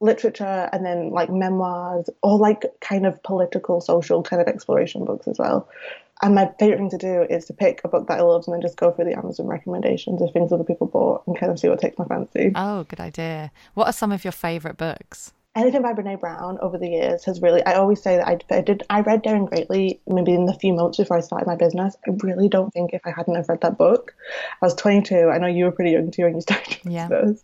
[0.00, 5.28] literature and then like memoirs or like kind of political social kind of exploration books
[5.28, 5.68] as well
[6.22, 8.54] and my favorite thing to do is to pick a book that I love and
[8.54, 11.58] then just go through the Amazon recommendations of things other people bought and kind of
[11.58, 12.52] see what takes my fancy.
[12.54, 13.50] Oh, good idea.
[13.74, 15.32] What are some of your favorite books?
[15.56, 17.64] Anything by Brene Brown over the years has really.
[17.64, 18.84] I always say that I, I did.
[18.88, 21.96] I read Daring Greatly maybe in the few months before I started my business.
[22.06, 24.14] I really don't think if I hadn't have read that book,
[24.62, 25.28] I was 22.
[25.28, 27.08] I know you were pretty young too when you started yeah.
[27.08, 27.42] this.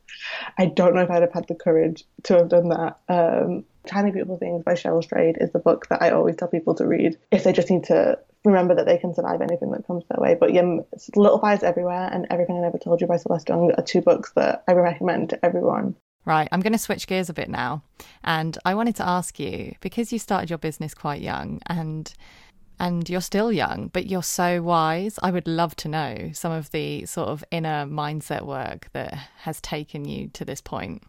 [0.57, 2.99] I don't know if I'd have had the courage to have done that.
[3.09, 6.75] Um, Tiny Beautiful Things by Cheryl Strayed is the book that I always tell people
[6.77, 10.05] to read if they just need to remember that they can survive anything that comes
[10.09, 10.37] their way.
[10.39, 10.79] But yeah,
[11.17, 14.33] Little Fires Everywhere and Everything I Never Told You by Celeste Ng are two books
[14.37, 15.97] that I recommend to everyone.
[16.27, 17.83] Right, I'm going to switch gears a bit now.
[18.25, 22.13] And I wanted to ask you because you started your business quite young and
[22.79, 25.19] and you're still young, but you're so wise.
[25.23, 29.63] I would love to know some of the sort of inner mindset work that has
[29.63, 31.03] taken you to this point.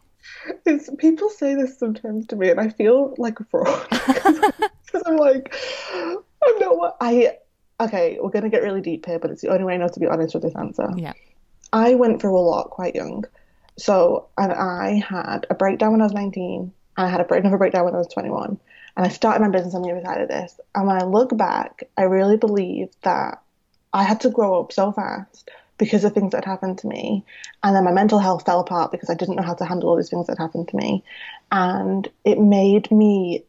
[0.64, 5.16] It's, people say this sometimes to me, and I feel like a fraud because I'm
[5.16, 5.54] like,
[5.92, 7.36] I'm not what I.
[7.80, 10.00] Okay, we're gonna get really deep here, but it's the only way I know to
[10.00, 10.88] be honest with this answer.
[10.96, 11.12] Yeah,
[11.72, 13.24] I went through a lot quite young.
[13.78, 17.40] So, and I had a breakdown when I was 19, and I had a break,
[17.40, 18.58] another breakdown when I was 21.
[18.96, 20.58] And I started my business on the other side of this.
[20.74, 23.40] And when I look back, I really believe that
[23.92, 27.24] I had to grow up so fast because of things that happened to me.
[27.62, 29.96] And then my mental health fell apart because I didn't know how to handle all
[29.96, 31.04] these things that happened to me.
[31.52, 33.44] And it made me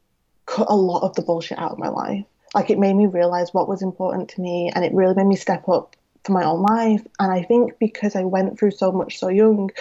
[0.45, 2.25] cut a lot of the bullshit out of my life.
[2.53, 5.35] Like it made me realize what was important to me and it really made me
[5.35, 7.05] step up for my own life.
[7.19, 9.71] And I think because I went through so much so young,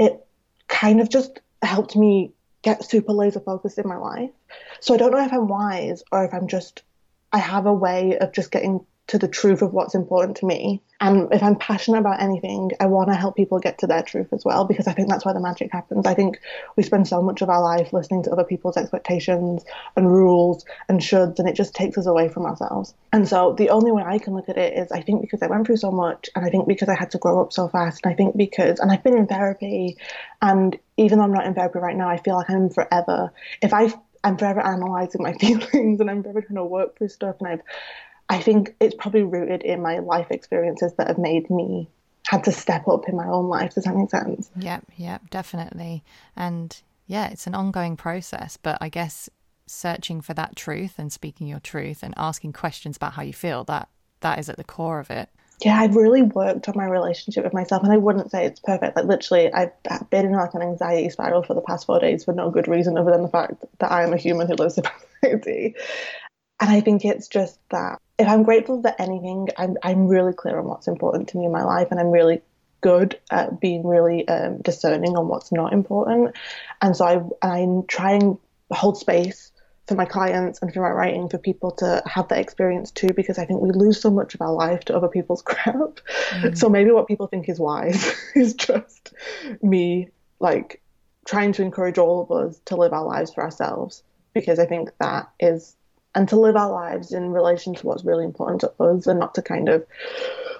[0.00, 0.26] it
[0.66, 2.32] kind of just helped me
[2.62, 4.30] get super laser focused in my life.
[4.80, 6.82] So I don't know if I'm wise or if I'm just,
[7.32, 10.80] I have a way of just getting to the truth of what's important to me.
[11.00, 14.32] And if I'm passionate about anything, I want to help people get to their truth
[14.32, 16.06] as well, because I think that's where the magic happens.
[16.06, 16.38] I think
[16.76, 19.64] we spend so much of our life listening to other people's expectations
[19.96, 22.94] and rules and shoulds, and it just takes us away from ourselves.
[23.12, 25.48] And so the only way I can look at it is I think because I
[25.48, 28.02] went through so much, and I think because I had to grow up so fast,
[28.04, 29.96] and I think because, and I've been in therapy,
[30.40, 33.32] and even though I'm not in therapy right now, I feel like I'm forever.
[33.60, 33.92] If I
[34.22, 37.62] I'm forever analyzing my feelings and I'm forever trying to work through stuff and I've
[38.30, 41.90] I think it's probably rooted in my life experiences that have made me
[42.26, 43.74] had to step up in my own life.
[43.74, 44.50] Does that make sense?
[44.56, 46.04] Yep, yep, definitely.
[46.36, 49.28] And yeah, it's an ongoing process, but I guess
[49.66, 53.64] searching for that truth and speaking your truth and asking questions about how you feel,
[53.64, 53.88] that
[54.20, 55.28] that is at the core of it.
[55.64, 58.96] Yeah, I've really worked on my relationship with myself, and I wouldn't say it's perfect.
[58.96, 59.72] Like literally, I've
[60.08, 62.96] been in like an anxiety spiral for the past four days for no good reason
[62.96, 64.86] other than the fact that I am a human who lives with
[65.24, 65.74] anxiety.
[66.60, 70.58] And I think it's just that if I'm grateful for anything, I'm I'm really clear
[70.58, 72.42] on what's important to me in my life, and I'm really
[72.82, 76.36] good at being really um, discerning on what's not important.
[76.82, 78.38] And so I I try and
[78.70, 79.52] hold space
[79.86, 83.38] for my clients and for my writing for people to have that experience too, because
[83.38, 86.00] I think we lose so much of our life to other people's crap.
[86.30, 86.56] Mm.
[86.56, 89.14] So maybe what people think is wise is just
[89.62, 90.82] me like
[91.26, 94.90] trying to encourage all of us to live our lives for ourselves because I think
[95.00, 95.74] that is
[96.14, 99.34] and to live our lives in relation to what's really important to us and not
[99.34, 99.86] to kind of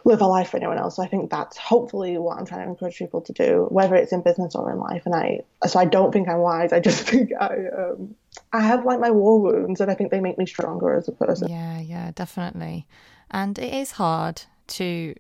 [0.05, 0.97] live a life for anyone else.
[0.97, 4.13] So I think that's hopefully what I'm trying to encourage people to do, whether it's
[4.13, 5.03] in business or in life.
[5.05, 6.73] And I, so I don't think I'm wise.
[6.73, 8.15] I just think I, um,
[8.53, 11.13] I have like my war wounds, and I think they make me stronger as a
[11.13, 11.49] person.
[11.49, 12.87] Yeah, yeah, definitely.
[13.31, 15.15] And it is hard to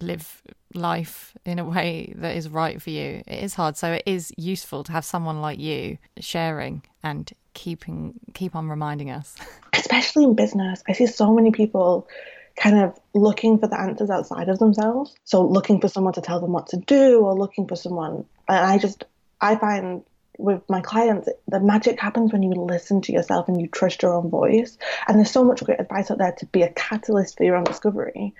[0.00, 0.42] live
[0.74, 3.22] life in a way that is right for you.
[3.26, 3.76] It is hard.
[3.76, 9.10] So it is useful to have someone like you sharing and keeping keep on reminding
[9.10, 9.36] us.
[9.72, 10.82] Especially in business.
[10.88, 12.08] I see so many people
[12.56, 15.14] kind of looking for the answers outside of themselves.
[15.24, 18.66] So looking for someone to tell them what to do or looking for someone and
[18.66, 19.04] I just
[19.40, 20.02] I find
[20.40, 24.14] with my clients, the magic happens when you listen to yourself and you trust your
[24.14, 24.78] own voice.
[25.06, 27.64] And there's so much great advice out there to be a catalyst for your own
[27.64, 28.34] discovery.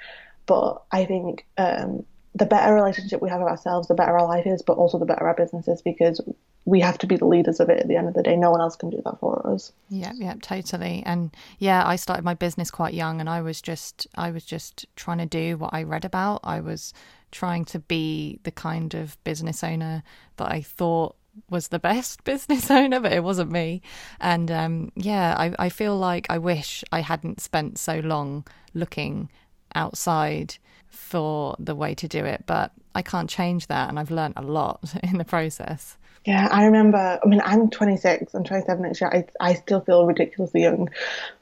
[0.46, 4.46] But I think um, the better relationship we have with ourselves, the better our life
[4.46, 6.20] is, but also the better our business is because
[6.64, 8.36] we have to be the leaders of it at the end of the day.
[8.36, 9.72] No one else can do that for us.
[9.88, 11.02] Yeah, yeah, totally.
[11.04, 14.86] And yeah, I started my business quite young and I was just I was just
[14.94, 16.40] trying to do what I read about.
[16.44, 16.92] I was
[17.32, 20.02] trying to be the kind of business owner
[20.36, 21.16] that I thought
[21.48, 23.82] was the best business owner, but it wasn't me.
[24.20, 29.30] And um, yeah, I, I feel like I wish I hadn't spent so long looking
[29.74, 30.56] outside
[30.88, 33.88] for the way to do it, but I can't change that.
[33.88, 35.96] And I've learned a lot in the process.
[36.26, 37.18] Yeah, I remember.
[37.22, 38.34] I mean, I'm 26.
[38.34, 39.10] I'm 27 next year.
[39.10, 40.90] I, I still feel ridiculously young,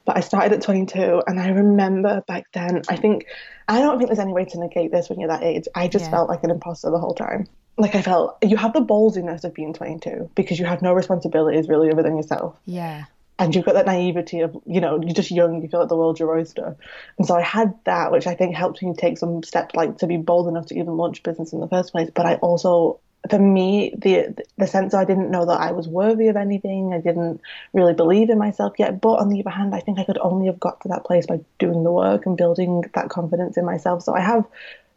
[0.05, 2.81] but I started at 22, and I remember back then.
[2.87, 3.25] I think
[3.67, 5.67] I don't think there's any way to negate this when you're that age.
[5.75, 6.11] I just yeah.
[6.11, 7.45] felt like an imposter the whole time.
[7.77, 11.67] Like I felt you have the ballsiness of being 22 because you have no responsibilities
[11.67, 12.57] really other than yourself.
[12.65, 13.05] Yeah
[13.39, 15.95] and you've got that naivety of you know you're just young you feel like the
[15.95, 16.75] world's your oyster
[17.17, 20.05] and so i had that which i think helped me take some steps like to
[20.05, 22.99] be bold enough to even launch business in the first place but i also
[23.29, 26.93] for me, the the sense I didn't know that I was worthy of anything.
[26.93, 27.41] I didn't
[27.73, 29.01] really believe in myself yet.
[29.01, 31.25] But on the other hand, I think I could only have got to that place
[31.25, 34.03] by doing the work and building that confidence in myself.
[34.03, 34.45] So I have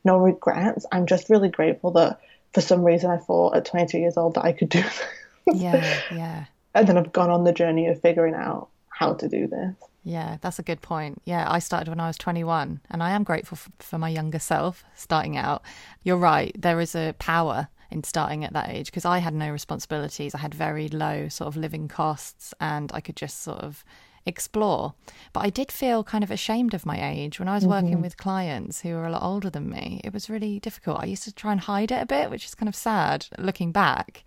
[0.04, 0.86] no regrets.
[0.92, 2.20] I'm just really grateful that
[2.54, 5.02] for some reason I thought at 22 years old that I could do this.
[5.44, 6.44] Yeah, yeah.
[6.74, 9.74] And then I've gone on the journey of figuring out how to do this.
[10.04, 11.22] Yeah, that's a good point.
[11.24, 14.38] Yeah, I started when I was 21, and I am grateful for, for my younger
[14.40, 15.62] self starting out.
[16.02, 19.50] You're right, there is a power in starting at that age because I had no
[19.50, 20.34] responsibilities.
[20.34, 23.84] I had very low sort of living costs, and I could just sort of
[24.26, 24.94] explore.
[25.32, 28.02] But I did feel kind of ashamed of my age when I was working Mm-hmm.
[28.02, 30.00] with clients who were a lot older than me.
[30.04, 31.00] It was really difficult.
[31.00, 33.72] I used to try and hide it a bit, which is kind of sad looking
[33.72, 34.24] back.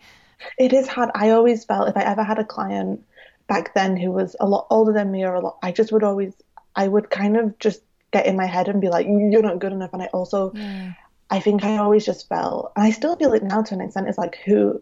[0.58, 1.12] It is hard.
[1.16, 3.04] I always felt if I ever had a client
[3.48, 6.04] back then who was a lot older than me or a lot, I just would
[6.04, 6.34] always,
[6.76, 9.74] I would kind of just get in my head and be like, you're not good
[9.74, 9.94] enough.
[9.94, 10.94] And I also, Yeah.
[11.30, 14.08] I think I always just felt, and I still feel it now to an extent,
[14.08, 14.82] it's like who,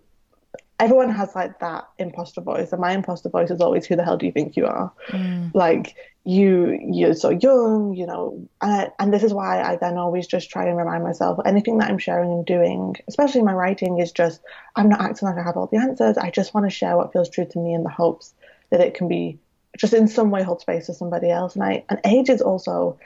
[0.80, 2.72] everyone has like that imposter voice.
[2.72, 4.92] And my imposter voice is always, who the hell do you think you are?
[5.10, 5.52] Mm.
[5.54, 8.48] Like, you, you're so young, you know.
[8.62, 11.90] And, and this is why I then always just try and remind myself anything that
[11.90, 14.42] I'm sharing and doing, especially my writing, is just,
[14.76, 16.18] I'm not acting like I have all the answers.
[16.18, 18.34] I just want to share what feels true to me in the hopes
[18.70, 19.40] that it can be
[19.78, 21.56] just in some way hold space for somebody else.
[21.56, 23.00] And I, and age is also,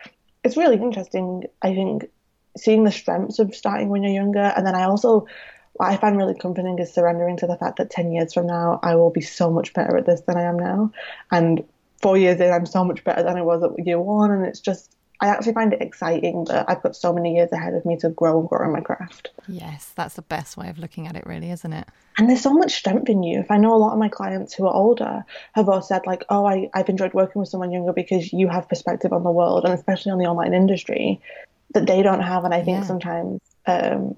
[0.44, 2.10] it's really interesting, I think,
[2.58, 4.40] seeing the strengths of starting when you're younger.
[4.56, 5.28] And then I also,
[5.78, 8.80] what I find really comforting is surrendering to the fact that 10 years from now,
[8.84, 10.92] I will be so much better at this than I am now.
[11.32, 11.64] And
[12.02, 14.32] four years in, I'm so much better than I was at year one.
[14.32, 17.74] And it's just, I actually find it exciting that I've got so many years ahead
[17.74, 19.30] of me to grow and grow in my craft.
[19.48, 21.88] Yes, that's the best way of looking at it, really, isn't it?
[22.18, 23.46] And there's so much strength in youth.
[23.52, 26.46] I know a lot of my clients who are older have all said, like, oh,
[26.46, 29.74] I, I've enjoyed working with someone younger because you have perspective on the world and
[29.74, 31.22] especially on the online industry
[31.76, 32.44] that they don't have.
[32.44, 32.88] And I think Yeah.
[32.88, 34.16] sometimes um,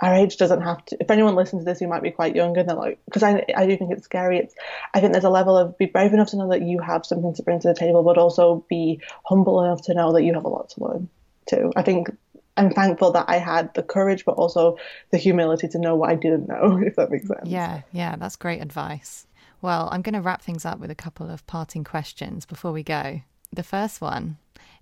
[0.00, 0.96] our age doesn't have to.
[1.00, 3.44] If anyone listens to this who might be quite young and they're like, because I,
[3.56, 4.38] I do think it's scary.
[4.38, 4.54] It's
[4.92, 7.34] I think there's a level of be brave enough to know that you have something
[7.34, 10.44] to bring to the table, but also be humble enough to know that you have
[10.44, 11.08] a lot to learn
[11.46, 11.72] too.
[11.76, 12.10] I think
[12.56, 14.78] I'm thankful that I had the courage, but also
[15.10, 17.40] the humility to know what I didn't know, if that makes sense.
[17.44, 19.26] Yeah, yeah, that's great advice.
[19.62, 22.82] Well, I'm going to wrap things up with a couple of parting questions before we
[22.82, 23.22] go.
[23.52, 24.36] The first one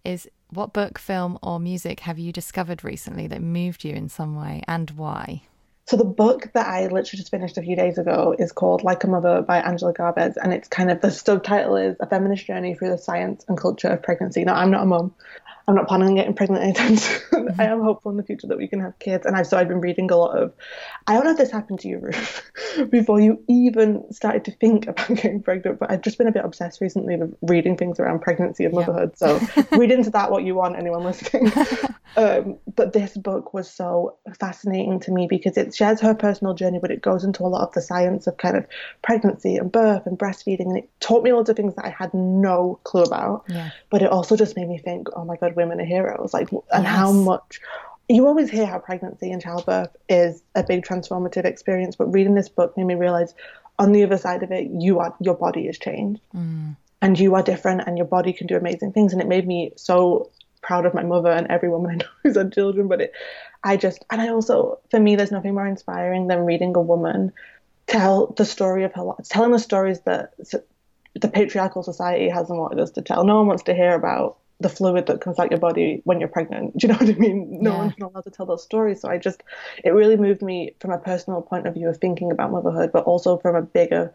[0.05, 4.37] is what book, film, or music have you discovered recently that moved you in some
[4.37, 5.43] way and why?
[5.87, 9.05] So the book that I literally just finished a few days ago is called Like
[9.05, 12.75] a Mother by Angela Garbes, and it's kind of the subtitle is A Feminist Journey
[12.75, 14.45] Through the Science and Culture of Pregnancy.
[14.45, 15.15] Now I'm not a mum.
[15.67, 17.55] I'm not planning on getting pregnant anytime soon.
[17.59, 19.69] I am hopeful in the future that we can have kids, and I've so I've
[19.69, 20.53] been reading a lot of.
[21.07, 22.51] I don't know if this happened to you, Ruth,
[22.91, 26.45] before you even started to think about getting pregnant, but I've just been a bit
[26.45, 29.17] obsessed recently with reading things around pregnancy and motherhood.
[29.17, 29.41] So
[29.73, 31.51] read into that what you want, anyone listening.
[32.17, 36.79] Um, but this book was so fascinating to me because it shares her personal journey,
[36.81, 38.67] but it goes into a lot of the science of kind of
[39.03, 40.67] pregnancy and birth and breastfeeding.
[40.67, 43.45] And it taught me loads of things that I had no clue about.
[43.49, 43.71] Yeah.
[43.91, 46.35] But it also just made me think, oh my God, women are heroes.
[46.35, 47.61] Like, and how much.
[48.07, 52.51] You always hear how pregnancy and childbirth is a big transformative experience, but reading this
[52.51, 53.33] book made me realize
[53.79, 56.77] on the other side of it, you are your body has changed mm.
[57.03, 59.73] and you are different and your body can do amazing things and it made me
[59.77, 60.31] so
[60.63, 63.13] proud of my mother and every woman I know who's had children but it
[63.63, 67.33] I just and I also for me there's nothing more inspiring than reading a woman
[67.87, 70.35] tell the story of her life telling the stories that
[71.15, 74.69] the patriarchal society hasn't wanted us to tell no one wants to hear about the
[74.69, 76.77] fluid that comes out your body when you're pregnant.
[76.79, 77.59] Do you know what I mean?
[77.63, 77.77] No Yeah.
[77.77, 79.43] one's not allowed to tell those stories so I just
[79.85, 83.05] it really moved me from a personal point of view of thinking about motherhood but
[83.05, 84.15] also from a bigger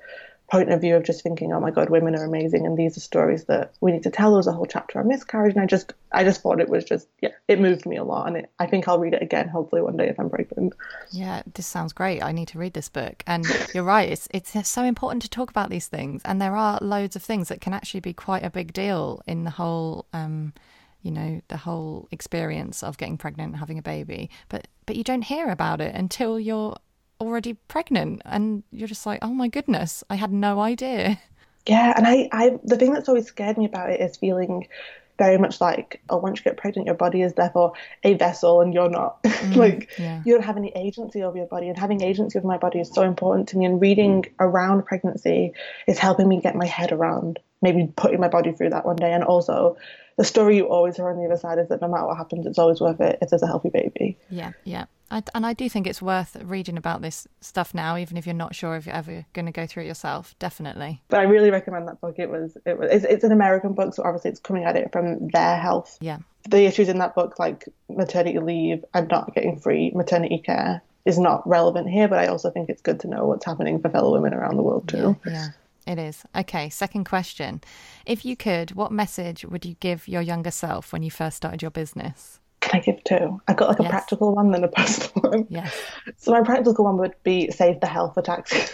[0.50, 3.02] point of view of just thinking, oh my God, women are amazing, and these are
[3.02, 4.32] stories that we need to tell.
[4.32, 6.84] There was a whole chapter on miscarriage, and I just, I just thought it was
[6.84, 9.48] just, yeah, it moved me a lot, and it, I think I'll read it again,
[9.48, 10.74] hopefully one day if I'm pregnant.
[11.12, 12.24] Yeah, this sounds great.
[12.24, 13.24] I need to read this book.
[13.28, 16.22] And you're right, it's it's so important to talk about these things.
[16.26, 19.44] And there are loads of things that can actually be quite a big deal in
[19.44, 20.54] the whole um,
[21.02, 24.30] you know, the whole experience of getting pregnant and having a baby.
[24.50, 26.76] But but you don't hear about it until you're
[27.20, 31.20] already pregnant and you're just like, "Oh my goodness, I had no idea."
[31.68, 34.68] Yeah, and I, I, the thing that's always scared me about it is feeling
[35.20, 38.74] very much like, oh, once you get pregnant, your body is therefore a vessel, and
[38.74, 39.22] you're not.
[39.40, 40.22] Mm, like yeah.
[40.26, 42.92] you don't have any agency over your body, and having agency over my body is
[42.94, 43.64] so important to me.
[43.64, 45.54] And reading around pregnancy
[45.88, 49.14] is helping me get my head around maybe putting my body through that one day,
[49.14, 49.78] and also
[50.20, 52.46] the story you always hear on the other side is that no matter what happens,
[52.46, 54.18] it's always worth it if there's a healthy baby.
[54.30, 54.84] Yeah, yeah.
[55.10, 58.36] I, and I do think it's worth reading about this stuff now, even if you're
[58.36, 60.36] not sure if you're ever going to go through it yourself.
[60.38, 61.02] Definitely.
[61.08, 62.20] But I really recommend that book.
[62.20, 64.92] It was, it was, it's, it's an American book, so obviously it's coming at it
[64.92, 65.98] from their health.
[66.02, 66.18] Yeah.
[66.50, 71.17] The issues in that book, like maternity leave and not getting free maternity care, is
[71.17, 74.12] not relevant here, but I also think it's good to know what's happening for fellow
[74.12, 75.17] women around the world too.
[75.26, 75.48] Yeah, yeah.
[75.90, 76.23] It is.
[76.35, 77.62] Okay, second question.
[78.06, 81.63] If you could, what message would you give your younger self when you first started
[81.63, 82.40] your business?
[82.60, 83.42] Can I give two?
[83.48, 83.90] I've got like a Yes.
[83.92, 85.48] practical one and a personal one.
[85.50, 85.75] Yes.
[86.17, 88.71] So my practical one would be save the hell for taxes.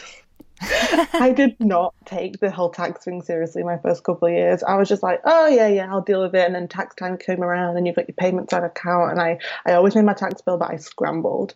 [0.61, 4.61] I did not take the whole tax thing seriously my first couple of years.
[4.61, 6.45] I was just like, oh yeah, yeah, I'll deal with it.
[6.45, 9.39] And then tax time came around, and you've got your payments on account, and I,
[9.65, 11.53] I always made my tax bill, but I scrambled.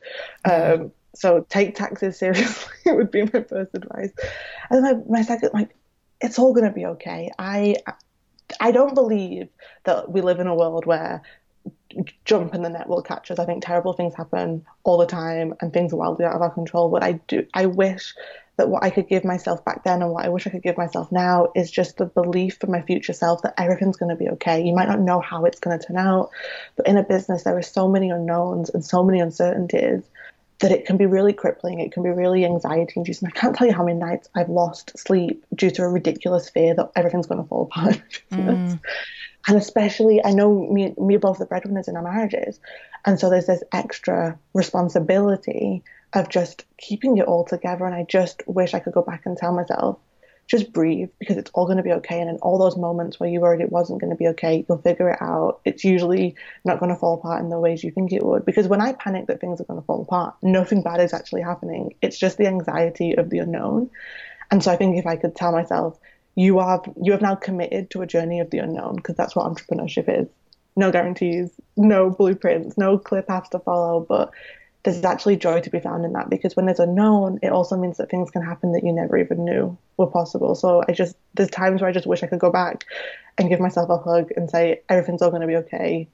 [0.50, 4.12] Um, so take taxes seriously would be my first advice.
[4.70, 5.76] And my, my second, like,
[6.22, 7.32] it's all gonna be okay.
[7.38, 7.78] I,
[8.60, 9.50] I don't believe
[9.86, 11.22] that we live in a world where
[12.26, 13.40] jump and the net will catch us.
[13.40, 16.52] I think terrible things happen all the time and things are wildly out of our
[16.52, 16.90] control.
[16.90, 18.14] But I do I wish
[18.58, 20.78] that what I could give myself back then and what I wish I could give
[20.78, 24.30] myself now is just the belief for my future self that everything's going to be
[24.32, 24.62] okay.
[24.62, 26.32] You might not know how it's going to turn out,
[26.76, 30.04] but in a business there are so many unknowns and so many uncertainties
[30.60, 31.80] that it can be really crippling.
[31.80, 33.28] It can be really anxiety inducing.
[33.28, 36.76] I can't tell you how many nights I've lost sleep due to a ridiculous fear
[36.76, 38.02] that everything's going to fall apart.
[38.30, 38.74] business.
[38.74, 38.80] Mm.
[39.48, 42.60] And especially, I know me, me both the breadwinners in our marriages.
[43.06, 45.84] And so there's this extra responsibility
[46.14, 47.86] of just keeping it all together.
[47.86, 49.98] And I just wish I could go back and tell myself,
[50.50, 52.20] just breathe because it's all going to be okay.
[52.20, 54.80] And in all those moments where you worried it wasn't going to be okay, you'll
[54.80, 55.62] figure it out.
[55.64, 56.36] It's usually
[56.66, 58.46] not going to fall apart in the ways you think it would.
[58.46, 61.44] Because when I panic that things are going to fall apart, nothing bad is actually
[61.44, 61.94] happening.
[62.02, 63.92] It's just the anxiety of the unknown.
[64.50, 66.00] And so I think if I could tell myself,
[66.36, 69.46] you are you have now committed to a journey of the unknown because that's what
[69.46, 70.28] entrepreneurship is.
[70.76, 74.32] No guarantees, no blueprints, no clear paths to follow, but
[74.84, 77.98] there's actually joy to be found in that because when there's unknown, it also means
[77.98, 80.56] that things can happen that you never even knew were possible.
[80.56, 82.86] So I just there's times where I just wish I could go back
[83.38, 86.08] and give myself a hug and say everything's all going to be okay.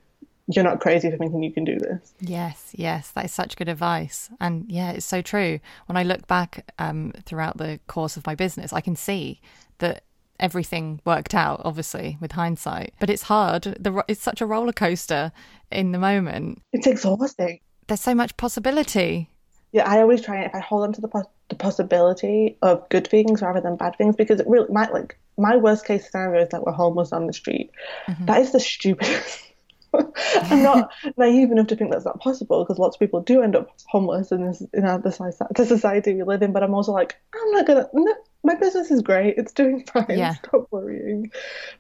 [0.48, 2.14] You're not crazy for thinking you can do this.
[2.20, 4.30] Yes, yes, that is such good advice.
[4.40, 5.60] And yeah, it's so true.
[5.88, 9.42] When I look back um, throughout the course of my business, I can see
[9.80, 10.04] that
[10.40, 12.94] everything worked out, obviously, with hindsight.
[13.00, 13.64] But it's hard.
[13.64, 15.32] The, it's such a roller coaster
[15.72, 16.62] in the moment.
[16.74, 17.60] It's exhausting.
[17.88, 19.30] There's so much possibility.
[19.72, 22.88] Yeah, I always try and if I hold on to the pos- the possibility of
[22.90, 26.44] good things rather than bad things because it really might like my worst case scenario
[26.44, 27.72] is that we're homeless on the street.
[28.08, 28.26] Mm-hmm.
[28.26, 29.42] That is the stupidest.
[30.42, 33.56] I'm not naive enough to think that's not possible because lots of people do end
[33.56, 36.52] up homeless in this in our, the, the society we live in.
[36.52, 37.88] But I'm also like, I'm not gonna.
[37.94, 38.14] No,
[38.44, 39.38] my business is great.
[39.38, 40.06] It's doing fine.
[40.10, 40.34] Yeah.
[40.36, 41.32] Stop worrying.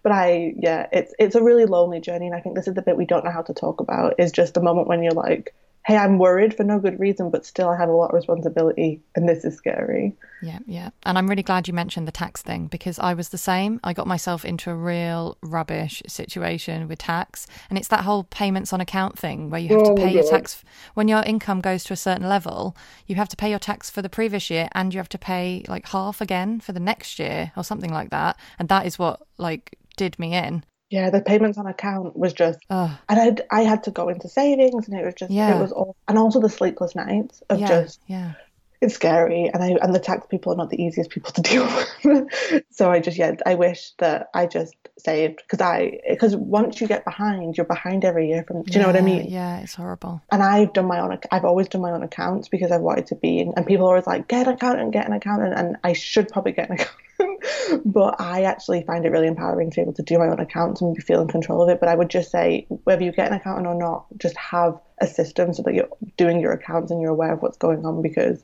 [0.04, 2.82] But I, yeah, it's it's a really lonely journey, and I think this is the
[2.82, 4.16] bit we don't know how to talk about.
[4.18, 5.54] Is just the moment when you're like,
[5.86, 9.04] hey, I'm worried for no good reason, but still I have a lot of responsibility,
[9.16, 10.16] and this is scary.
[10.42, 10.90] Yeah, yeah.
[11.04, 13.80] And I'm really glad you mentioned the tax thing because I was the same.
[13.84, 17.46] I got myself into a real rubbish situation with tax.
[17.70, 20.28] And it's that whole payments on account thing where you have Oh to pay your
[20.28, 20.64] tax
[20.96, 22.76] when your income goes to a certain level,
[23.06, 25.64] you have to pay your tax for the previous year and you have to pay
[25.68, 28.38] like half again for the next year or something like that.
[28.58, 30.64] And that is what like did me in.
[30.90, 34.30] Yeah, the payments on account was just, Oh, and I'd, I had to go into
[34.30, 35.58] savings, and it was just, Yeah.
[35.58, 38.34] it was all, and also the sleepless nights of yeah, just yeah.
[38.82, 41.66] It's scary and I and the tax people are not the easiest people to deal
[41.66, 42.64] with.
[42.70, 46.88] so I just yeah, I wish that I just saved because I because once you
[46.88, 49.30] get behind, you're behind every year from do you know what I mean?
[49.30, 50.22] Yeah, it's horrible.
[50.32, 53.16] And I've done my own I've always done my own accounts because I've wanted to
[53.16, 56.30] be and people are always like get an accountant, get an accountant and I should
[56.30, 57.02] probably get an accountant.
[57.86, 60.82] but I actually find it really empowering to be able to do my own accounts
[60.82, 61.80] and feel in control of it.
[61.80, 65.08] But I would just say whether you get an accountant or not, just have a
[65.08, 68.44] system so that you're doing your accounts and you're aware of what's going on because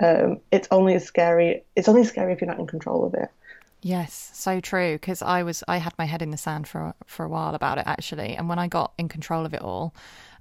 [0.00, 1.62] um, it's only as scary.
[1.76, 3.28] It's only scary if you're not in control of it.
[3.82, 4.94] Yes, so true.
[4.94, 7.78] Because I was, I had my head in the sand for for a while about
[7.78, 9.94] it actually, and when I got in control of it all,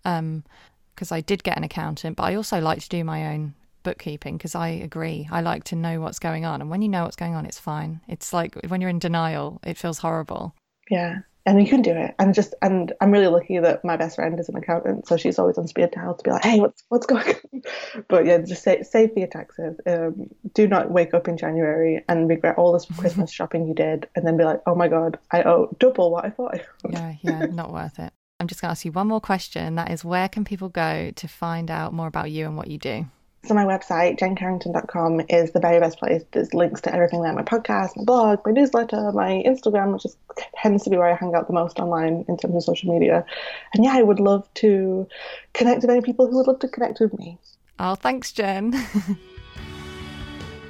[0.03, 3.53] because I did get an accountant, but I also like to do my own
[3.83, 5.27] bookkeeping because I agree.
[5.31, 7.59] I like to know what's going on, and when you know what's going on, it's
[7.59, 8.01] fine.
[8.07, 10.53] It's like when you're in denial, it feels horrible.
[10.89, 12.15] Yeah, and you can do it.
[12.19, 15.39] And just and I'm really lucky that my best friend is an accountant, so she's
[15.39, 17.61] always on speed dial to be like, "Hey, what's what's going on?"
[18.07, 19.79] But yeah, just say, save for your taxes.
[19.85, 24.07] Um, do not wake up in January and regret all this Christmas shopping you did,
[24.15, 26.93] and then be like, "Oh my god, I owe double what I thought." I owed."
[26.93, 28.13] Yeah, yeah, not worth it.
[28.39, 31.11] I'm just going to ask you one more question, that is, where can people go
[31.13, 33.05] to find out more about you and what you do?
[33.43, 36.23] So my website, jencarrington.com, is the very best place.
[36.33, 40.17] There's links to everything there, my podcast, my blog, my newsletter, my Instagram, which is,
[40.55, 43.25] tends to be where I hang out the most online in terms of social media.
[43.73, 45.07] And yeah, I would love to
[45.53, 47.37] connect with any people who would love to connect with me.
[47.79, 48.73] Oh, thanks, Jen.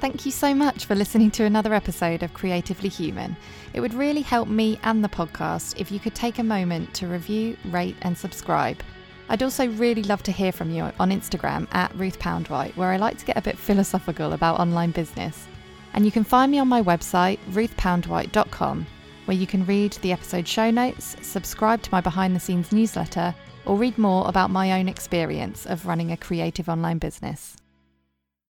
[0.00, 3.36] Thank you so much for listening to another episode of Creatively Human.
[3.74, 7.08] It would really help me and the podcast if you could take a moment to
[7.08, 8.80] review, rate, and subscribe.
[9.30, 12.96] I'd also really love to hear from you on Instagram at Ruth Poundwhite, where I
[12.96, 15.46] like to get a bit philosophical about online business.
[15.94, 18.86] And you can find me on my website, ruthpoundwhite.com,
[19.26, 23.32] where you can read the episode show notes, subscribe to my behind the scenes newsletter,
[23.66, 27.59] or read more about my own experience of running a creative online business.